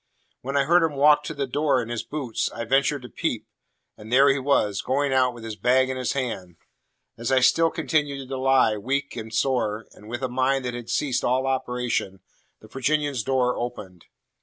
[0.41, 3.45] When I heard him walk to the door in his boots, I ventured to peep;
[3.95, 6.55] and there he was, going out with his bag in his hand.
[7.19, 10.89] As I still continued to lie, weak and sore, and with a mind that had
[10.89, 12.19] ceased all operation,
[12.61, 14.05] the Virginian's door opened.